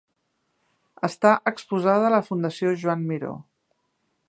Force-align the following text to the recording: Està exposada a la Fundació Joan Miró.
Està 1.07 1.33
exposada 1.51 2.09
a 2.09 2.13
la 2.15 2.23
Fundació 2.31 2.75
Joan 2.85 3.07
Miró. 3.13 3.37